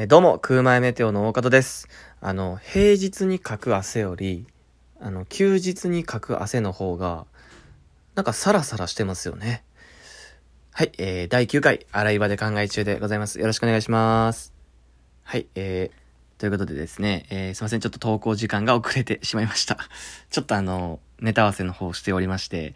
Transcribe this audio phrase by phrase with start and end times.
[0.00, 1.88] えどうも、空前メテオの大方です。
[2.20, 4.46] あの、平日にかく汗より、
[5.00, 7.26] あの、休日にかく汗の方が、
[8.14, 9.64] なんかサラサラしてますよね。
[10.70, 13.40] はい、えー、第9回、洗い場で考え中でございます。
[13.40, 14.52] よろしくお願いします。
[15.24, 19.78] はい、えー、ということでですね、えー、すいません、ちょっと投稿時間が遅れてしまいました。
[20.30, 22.74] ちょっとあの、ネタ合わせの方をしておりまして、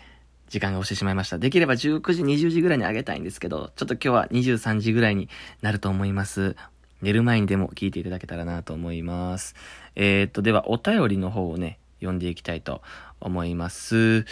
[0.49, 1.39] 時間が押してしまいました。
[1.39, 5.29] できれば19時、20時ぐらいにあげたいんですけど、ちょっと今日は23時ぐらいに
[5.63, 6.57] なると思います。
[7.03, 9.55] 寝る前にでも聞いていただけたらなと思います。
[9.97, 12.81] えー、っと、ではお便りの方をね、読んでいきたいと
[13.21, 14.25] 思います。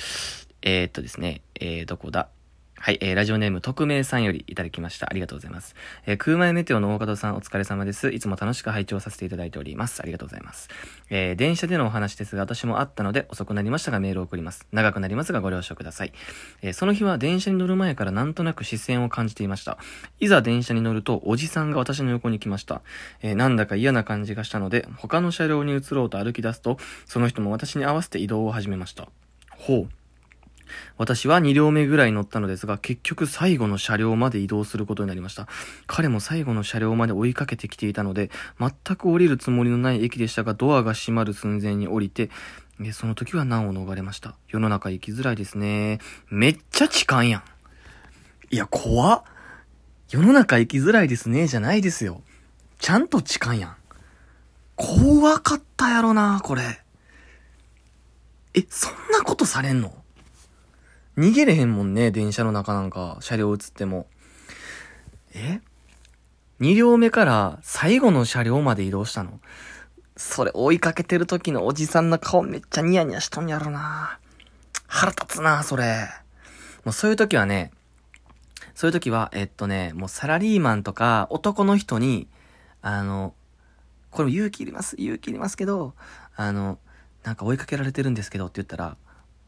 [0.63, 2.29] えー、っとですね、えー、どこだ？
[2.83, 5.07] はい、えー、ラジオネーム、匿名さんよりいただきました。
[5.11, 5.75] ありがとうございます。
[6.07, 8.09] えー、空前メテオの大方さんお疲れ様です。
[8.09, 10.01] いつも楽しく拝聴させていただいております。
[10.01, 10.71] ありがとうございます。
[11.11, 14.67] えー、電車でのお話ですが、私もあったので遅くなりましたがメールを送ります。
[14.73, 16.15] 長くなりますがご了承ください。
[16.63, 19.77] えーその日は電車に乗る前からなんとなく視線を感じていました。
[20.19, 22.81] いざ電車に乗ると、おじさんが私の横に来ました。
[23.21, 29.07] えーなんだか嫌な感じがしたので、他の車両に移ろうと歩き出すと、その人も私に合わせて移動を始めました。
[29.51, 30.00] ほう。
[30.99, 35.49] 私は2両目ぐらい乗ったのですが、結局最後の車両まで移動することになりました。
[35.87, 42.31] 彼も最後の車両まで追いかけてきていたので、全く降りるつもりのない駅でしたが、ドアが閉まる寸前に降りて、
[42.93, 44.35] その時は難を逃れました。
[44.49, 45.99] 世の中生きづらいですね。
[46.31, 47.43] めっちゃ痴漢やん。
[48.51, 49.23] いや、怖っ。
[50.09, 52.23] 世の中生きづらいですね、じゃないですよ。
[52.79, 53.77] ちゃんと痴漢やん。
[54.77, 56.81] 怖かったやろな、これ。
[58.55, 60.00] え、そんなことされんの？
[61.17, 64.07] 逃げれへんもんね、電車の中なんか、車両映っても。
[65.35, 65.61] え
[66.61, 69.41] ?2 両目から最後の車両まで移動したの？
[70.17, 74.19] それ追いかけてる時のおじさんの顔めっちゃニヤニヤしとんやろな。
[74.87, 76.09] 腹立つな、それ。
[76.85, 77.71] もうそういう時はね、
[78.75, 82.29] そういう時は、えっとね、もうサラリーマンとか男の人に、
[82.83, 83.35] あの、
[84.11, 85.95] これも勇気いります、勇気いりますけど、
[86.35, 86.79] あの、
[87.23, 88.97] なんか追いかけられてるんですけどって言ったら、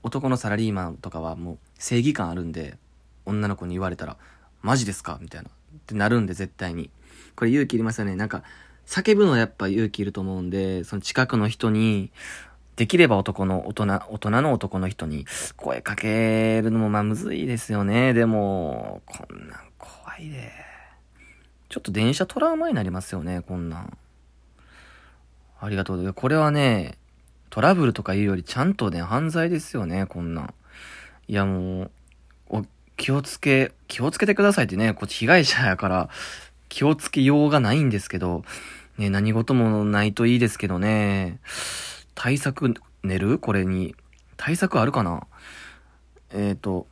[0.02, 2.76] 男のサラリーマンとかはもう正義感あるんで、
[3.24, 4.16] 女の子に言われたら、
[4.62, 5.18] マジですか？
[5.20, 5.48] みたいな。
[5.48, 5.52] っ
[5.86, 6.90] てなるんで絶対に。
[7.36, 8.16] これ勇気いりますよね。
[8.16, 8.42] なんか、
[8.86, 12.10] 叫ぶのはやっぱ勇気いると思うんで、その近くの人に、
[12.74, 15.26] できれば男の、大人、大人の男の人に
[15.56, 18.12] 声かけるのもまあむずいですよね。
[18.14, 20.50] でも、こんなん怖いで。
[21.68, 23.98] ちょっと電車トラウマになりますよね、こんなん。
[25.60, 26.12] ありがとう。
[26.12, 26.98] これはね、
[27.52, 30.54] トラブルとかいうよりちゃんとね、犯罪ですよね、こんなん。
[31.28, 31.90] いやもう、
[32.48, 32.64] お、
[32.96, 36.08] 気をつけ、気をつけてくださいってね、こっち被害者やから、
[36.70, 38.42] 気をつけようがないんですけど、
[38.96, 41.40] ね、何事もないといいですけどね、
[42.14, 43.38] 対策練る？
[43.38, 43.94] これに。
[44.38, 45.26] 対策あるかな？
[46.30, 46.86] えっ、ー、と、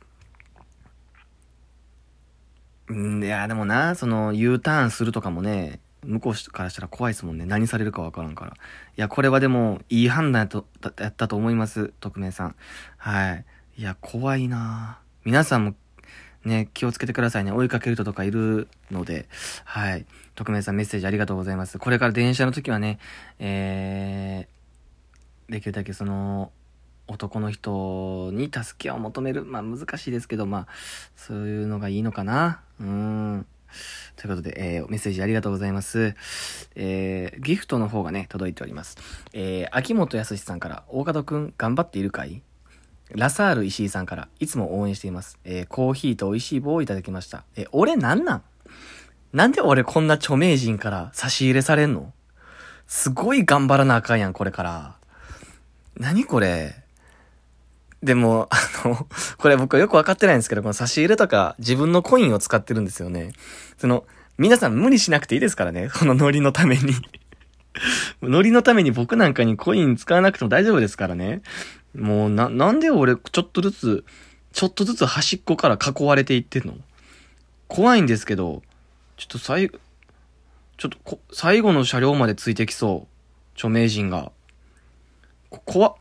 [2.91, 7.45] んいや、でもな、その、U ターンするとかもね、向こうからしたら怖いですもんね。
[7.45, 8.51] 何されるかわからんから。
[8.51, 8.55] い
[8.95, 10.65] や、これはでも、いい判断やと
[10.99, 11.93] やったと思います。
[11.99, 12.55] 匿名さん。
[12.97, 13.45] はい。
[13.77, 15.75] いや、怖いな皆さんも、
[16.43, 17.51] ね、気をつけてくださいね。
[17.51, 19.27] 追いかける人とかいるので。
[19.63, 20.05] はい。
[20.35, 21.77] 匿名さんメッセージありがとうございます。
[21.77, 22.97] これから電車の時はね、
[23.37, 26.51] えー、できるだけその、
[27.07, 29.45] 男の人に助けを求める。
[29.45, 30.67] まあ難しいですけど、まあ、
[31.15, 32.61] そういうのがいいのかな。
[32.79, 33.45] うーん。
[34.15, 36.15] ということで、えー、メッセージありがとうございます。
[36.75, 38.97] えー、ギフトの方がね、届いております。
[39.33, 42.41] えー、秋元康さんから、大門くん頑張っているかい？
[43.13, 45.37] ラサール石井さんから、いつも応援しています。
[45.43, 47.43] えー、コーヒーと美味しい棒をいただきました。
[47.55, 48.43] えー、俺なんなん？
[49.33, 52.13] なんで俺こんな著名人から差し入れされんの？
[52.87, 54.95] すごい頑張らなあかんやん、これから。
[55.97, 56.80] 何これ？
[58.03, 59.07] でも、あの、
[59.37, 63.33] これ僕よくわかってないんですけど、この差し入れとか自分のコインを使ってるんですよね。
[63.77, 64.05] その、
[64.37, 65.89] 皆さん無理しなくていいですからね。
[65.89, 66.95] このノリのために。
[68.21, 71.41] ノリのために僕なんかにコイン使わなくても大丈夫ですからね。
[71.95, 74.05] もう、な、なんで俺ちょっとずつ、
[74.51, 76.75] ちょっとずつ端っこから囲われていってんの？
[77.67, 78.63] 怖いんですけど、
[79.15, 83.11] ちょっと最、ちょっとこ、最後の車両までついてきそう。
[83.53, 84.31] 著名人が。
[85.49, 85.95] こ怖。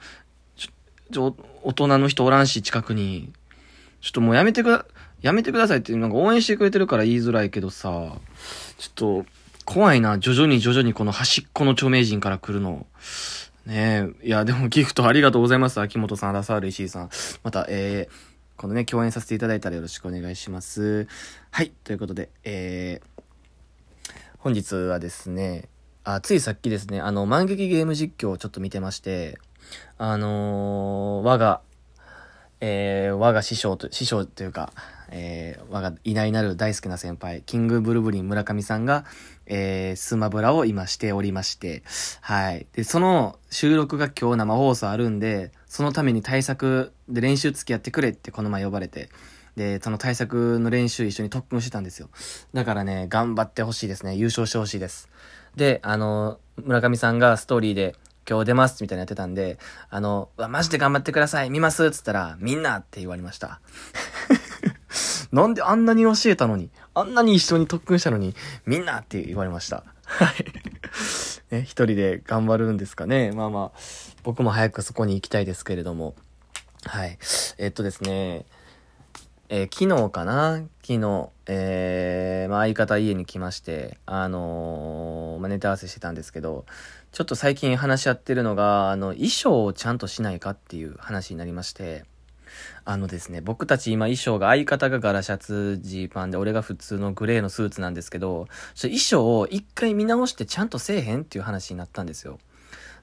[1.19, 3.33] 大人の人おらんし、近くに。
[4.01, 4.87] ちょっともうやめてくだ、
[5.21, 8.13] やめてくださいって、なんか応援してくれてるから言いづらいけどさ、
[8.79, 9.27] ちょっと、
[9.65, 10.19] 怖いな。
[10.19, 12.87] 徐々に徐々にこの端っこの著名人から来るの。
[13.67, 14.27] ねえ。
[14.27, 15.81] いや、でもギフトありがとうございます。
[15.81, 17.11] 秋元さん、ラサール石井さん。
[17.45, 21.07] また、えー、このね、共演させていただいたらよろしくお願いします。
[21.51, 21.71] はい。
[21.85, 25.69] ということで、えー、本日はですね、
[26.03, 29.39] あ、ついさっきですね、あの、万劇ゲーム実況をちょっと見てまして、
[29.99, 31.61] あのー、我が、
[32.61, 34.73] えー、我が師匠と、師匠というか、
[35.11, 39.05] えー、我が偉大なる大好きな先輩、キングブルブリン村上さんが、
[39.47, 41.83] えー、スマブラを今しておりまして、
[42.21, 42.67] はい。
[42.73, 49.09] で、その収録が今日生放送あるんで、そのために対策で練習付き合ってくれってこの前呼ばれて、
[49.57, 52.09] で、その対策の練習一緒に特訓してたんですよ。
[52.55, 54.15] だからね、頑張ってほしいですね。
[54.15, 55.09] 優勝してほしいです。
[55.57, 57.97] で、あの、村上さんがストーリーで、
[58.31, 63.61] 今日出ますみたいなやってたんで、あの、わ、マジで頑張ってください見ますっつったら、みんなって言われました。
[65.33, 68.37] なんであんなに教えたのに、あんなに一緒に特訓したのに、
[68.67, 69.83] みんなって言われました。
[70.05, 71.55] はい。
[71.55, 73.33] ね、一人で頑張るんですかね。
[73.33, 73.79] まあまあ、
[74.23, 76.15] 僕も早くそこに行きたいですけれども。
[76.85, 77.19] はい。
[77.59, 78.47] えっとですね、
[79.49, 80.63] えー、昨日かな？
[80.83, 86.67] 昨日、えー、まあ相方家に来まして、あのー、まあネタ合わせしてたんですけど、
[87.13, 92.05] ちょっと最近話し合ってるのが、あの、衣装をちゃんとしないかっていう話になりまして、
[92.85, 98.47] あのですね、僕たち今衣装が相方がガラシャツジーパンで俺が普通のグレーのスーツなんですけど、
[98.81, 102.39] 衣装を一回見直してちゃんとせえへんっていう話になったんですよ。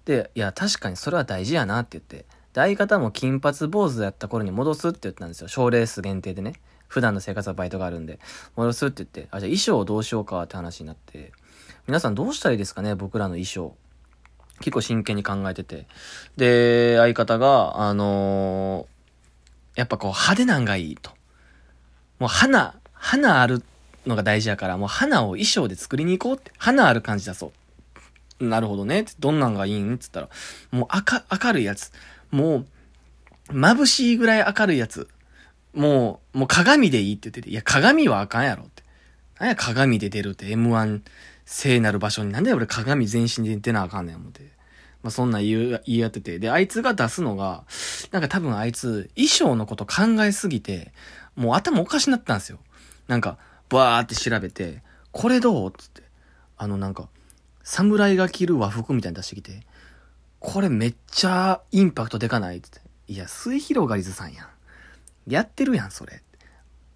[0.05, 2.17] で、いや、確かにそれは大事やなって言って。
[2.17, 2.25] で、
[2.55, 5.49] 相方も金髪坊主やった頃に戻すって言ったんですよ。
[5.49, 6.53] 賞レース限定でね。
[6.87, 8.19] 普段の生活はバイトがあるんで。
[8.55, 11.33] 戻すって言って、あ、じゃあ衣装をどうしようかって話になって。
[11.87, 13.75] 皆さんどうしたらいいですかね僕らの衣装。
[14.67, 15.87] 結構真剣に考えてて。
[16.35, 21.11] で、相方が、あのーやっぱこう派手なんがいいと。
[22.19, 23.63] もう花、花ある
[24.05, 26.51] のが大事やから、もう花を衣装で作りに行こうって。
[26.57, 27.53] 花ある感じ出そ
[28.41, 28.45] う。
[28.45, 29.05] なるほどね。
[29.19, 29.95] どんなんがいいん？
[29.95, 30.29] っつったら、
[30.71, 31.93] もう明、明るいやつ。
[32.31, 32.65] も
[33.49, 35.07] う、眩しいぐらい明るいやつ。
[35.73, 38.83] もう、もう鏡でいいって言ってて、いや、鏡はあかんやろって。
[39.39, 41.01] なんや鏡で出るって？M1
[41.45, 44.56] 聖なる場所になんで俺鏡全身で出なあかんねん思って。
[45.03, 46.39] まあ、そんな言う、言い合ってて。
[46.39, 47.63] で、あいつが出すのが、
[48.11, 50.93] なんか多分あいつ、衣装のこと考えすぎて、
[51.35, 52.59] もう頭おかしになったんですよ。
[53.07, 53.37] なんか、
[53.69, 56.03] バーって調べて、これどうつって。
[56.57, 57.09] あのなんか、
[57.63, 59.61] 侍が着る和服みたいに出してきて、
[60.39, 62.81] これめっちゃインパクトでかないつって。
[63.07, 64.47] いや、末広がりずさんやん。
[65.27, 66.23] やってるやん、それ。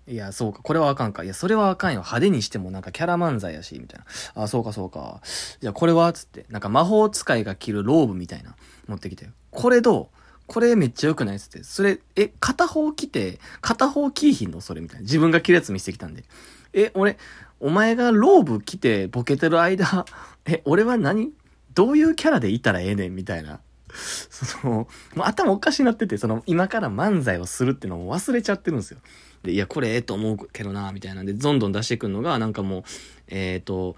[0.08, 1.24] いや、そうか、これはあかんか。
[1.24, 2.00] いや、それはあかんよ。
[2.00, 4.44] 派手にしてもなんかキャラ漫才やし、みたいな。
[4.44, 5.22] あ、そうか、そうか。
[5.62, 8.56] じゃあこれはつって、なんか魔法使いが着るローブみたいな、
[8.88, 9.30] 持ってきて。
[9.52, 10.18] これどう？
[10.48, 11.64] これめっちゃ良くないつって。
[11.64, 14.60] それ、え、片方着て、片方着いひんの？
[14.60, 15.02] それみたいな。
[15.04, 16.26] 自分が着るやつ見せてきたんで。
[16.74, 17.18] え、俺、
[17.60, 20.06] お前がローブ着てボケてる間、
[20.46, 21.32] え、俺は何？
[21.74, 23.16] どういうキャラでいたらええねん？
[23.16, 23.62] みたいな。
[24.30, 29.00] その、もう頭おかしになってて、その、今から漫才をするってのを忘れちゃってるんですよ。
[29.44, 32.84] で、いや、これええと思うけどな、みたいなんで、どんどん出してくるのが、なんかもう、
[33.28, 33.96] えっ、ー、と、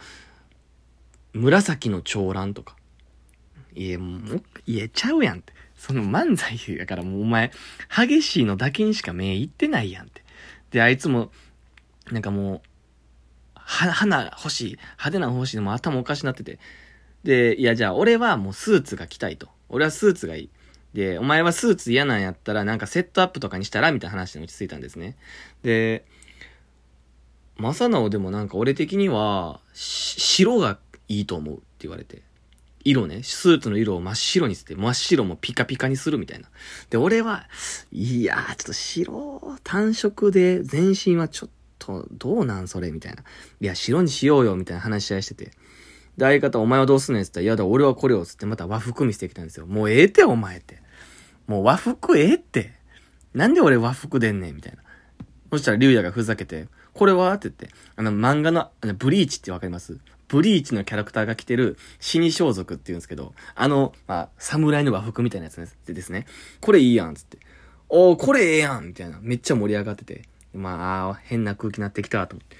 [1.34, 2.75] 紫の長蘭とか。
[3.75, 5.54] いや、もう、言えちゃうやんって。
[5.75, 7.51] その漫才やからもうお前、
[7.94, 10.24] 激しいのだけにしか目いってないやんって。
[10.72, 11.31] で、あいつも、
[12.12, 12.62] なんかもう、
[13.56, 16.60] は、花欲しい、派手な欲しいのも頭おかしなってて。
[17.24, 19.50] で、いや、じゃあ俺はもうスーツが着たいと。
[19.74, 20.50] 俺はスーツがいい。
[20.94, 25.18] で、お前はスーツ嫌なんやったらなんかセットアップとかにしたらみたいな話に落ち着いたんですね。
[25.64, 26.06] で、
[27.58, 30.78] 正直でもなんか俺的には、白が
[31.08, 32.22] いいと思うって言われて。
[32.86, 36.50] 色ね、スーツの色を真っ白にして、真っ白もピカピカにするみたいな。
[36.90, 37.48] で、俺は、
[37.92, 41.50] いやー、ちょっと白、単色で全身はちょっ
[41.80, 43.24] と、どうなんそれみたいな。
[43.62, 45.52] いや、白にしようよみたいな話し合いしてて。
[46.18, 49.65] で、相方、お前はどうすんねんって言ったら、いやだ、俺はこれをつってまた和服見せてきたんですよ。
[49.65, 50.82] もうええって、お前って。
[51.48, 52.72] もう和服ええって。
[53.34, 54.79] なんで俺和服でんねんみたいな。
[55.51, 57.34] そしたら、竜也がふざけて、これは？
[57.34, 59.98] って言って、あの、漫画の、あの、ブリーチってわかります？
[60.27, 65.55] ブリーチのキャラクターが着てる死に装束って言うんですけど、あの、まあ、侍の和服みたいなやつ
[65.86, 66.25] でですね、
[66.62, 67.38] これいいやんつって、
[67.89, 72.55] おー、これええやんみたいな、めっちゃ盛り上がってて、まあ、変な空気になってきたと思って。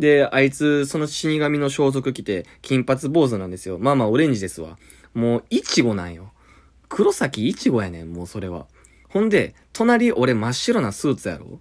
[0.00, 3.78] で、あいつ、その死神の装束着て、金髪坊主なんですよ。
[3.78, 4.78] まあまあ、オレンジですわ。
[5.14, 6.32] もう、イチゴなんよ。
[6.88, 8.66] 黒崎イチゴやねん、もうそれは。
[9.08, 11.60] ほんで、隣俺真っ白なスーツやろ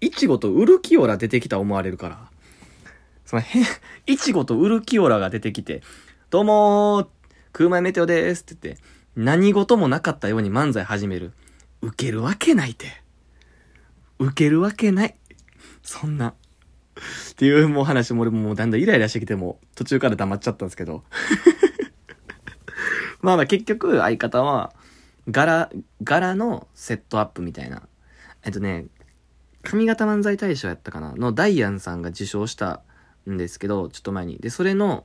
[0.00, 2.30] イチゴとウルキオラ出てきた思われるから。
[3.24, 3.62] そのへ、
[4.06, 5.82] イチゴとウルキオラが出てきて、
[6.30, 7.06] どうもー、
[7.52, 8.82] 空前メテオでーすって言って、
[9.16, 11.32] 何事もなかったように漫才始める。
[11.80, 13.02] 受けるわけないって。
[14.18, 15.16] 受けるわけない。
[15.82, 16.34] そんな。
[17.32, 21.04] っていうもう話も俺もうだんだんイライラしてきても途中から黙っちゃったんですけど
[23.20, 24.72] まあまあ結局相方は
[25.28, 25.70] 柄、
[26.02, 27.82] 柄のセットアップみたいな。
[28.44, 28.86] えっとね、
[29.64, 31.14] 上方漫才大賞やったかな？
[31.16, 32.82] のダイアンさんが受賞した
[33.28, 34.38] んですけど、ちょっと前に。
[34.38, 35.04] で、それの、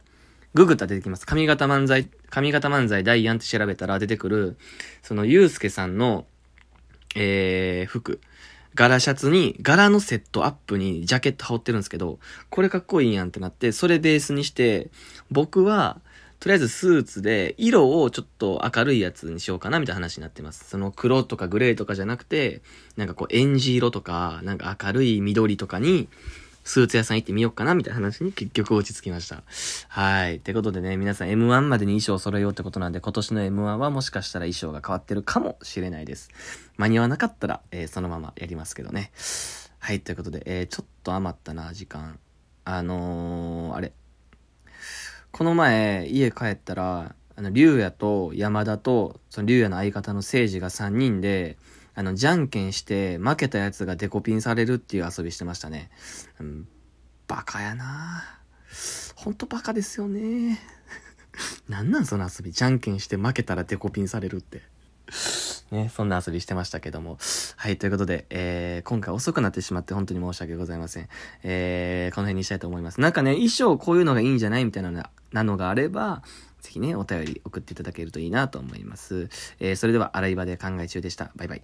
[0.54, 1.26] ググった出てきます。
[1.26, 4.58] 上方漫才、上方漫才ダイアンって調べたら出てくる、
[5.02, 6.28] その、ゆうすけさんの、
[7.16, 8.20] えー、服。
[8.74, 14.90] 柄シャツに、柄のセットアップにジャケット羽織ってるんですけど、これかっこいいやんってなって、それベースにして、
[15.30, 16.00] 僕は、
[16.40, 20.68] とりあえずスーツで、色をちょっと明るいやつにしようかなみたいな話になってます。
[20.70, 22.62] その黒とかグレーとかじゃなくて、
[22.96, 26.08] なんかこう、エンジ色とか、なんか明るい緑とかに、
[26.64, 29.44] スーツ屋さん行ってみようかなみたいな話に結局落ち着きました。
[29.88, 30.38] はい。
[30.38, 36.30] ってことでね、皆さん M1 までに衣装を揃えようってことなんで、今年の M1 はもしかしたら衣装が変わってるかもしれないです。
[36.78, 39.12] 間に合わなかったら、えー、そのままやりますけどね。
[39.80, 40.02] はい。
[40.02, 42.20] ということで、えー、ちょっと余ったな、時間。
[42.66, 43.94] あのー、あれ。
[45.32, 51.58] この前、家帰ったら、あの、竜也と山田と、その竜也の相方の聖治が3人で、
[51.94, 55.90] あの、じゃんけんして負けたやつがデコピンされるっていう遊びしてましたね。
[56.40, 56.68] うん、
[57.28, 58.24] バカやな
[59.16, 60.60] ほんとバカですよね。
[61.68, 62.52] なんなんその遊び。
[62.52, 64.62] じゃんけんして負けたらデコピンされるって。
[65.72, 67.18] ね、そんな遊びしてましたけども。
[67.56, 71.08] はい、ということで、えー、今回遅くなってしまって本当に申し訳ございません。
[71.44, 73.00] えー、この辺にしたいと思います。
[73.00, 76.24] なんかね、衣装こういうのがいいんじゃないみたいななのがあれば、
[76.60, 79.30] ぜひね、お便り送っていただけるといいなと思います。
[79.60, 81.32] えー、それでは、洗い場で考え中でした。
[81.36, 81.64] バイバイ。